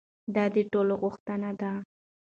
[0.35, 1.71] دا د ټولو غوښتنه ده.